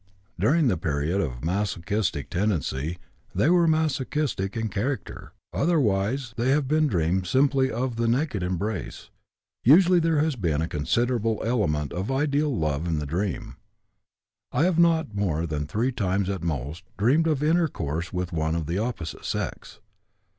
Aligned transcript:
During 0.39 0.67
the 0.67 0.77
period 0.79 1.21
of 1.21 1.43
masochistic 1.45 2.31
tendency, 2.31 2.97
they 3.35 3.51
were 3.51 3.67
masochistic 3.67 4.57
in 4.57 4.67
character; 4.67 5.33
otherwise 5.53 6.33
they 6.37 6.49
have 6.49 6.67
been 6.67 6.87
dreams 6.87 7.29
simply 7.29 7.69
of 7.69 7.97
the 7.97 8.07
naked 8.07 8.41
embrace. 8.41 9.11
Usually 9.63 9.99
there 9.99 10.17
has 10.17 10.35
been 10.35 10.59
a 10.59 10.67
considerable 10.67 11.39
element 11.45 11.93
of 11.93 12.09
ideal 12.11 12.49
love 12.51 12.87
in 12.87 12.97
the 12.97 13.05
dream. 13.05 13.57
I 14.51 14.63
have 14.63 14.79
not 14.79 15.13
more 15.13 15.45
than 15.45 15.67
three 15.67 15.91
times 15.91 16.29
at 16.31 16.41
most 16.41 16.83
dreamed 16.97 17.27
of 17.27 17.43
intercourse 17.43 18.11
with 18.11 18.33
one 18.33 18.55
of 18.55 18.65
the 18.65 18.79
opposite 18.79 19.23
sex. 19.23 19.81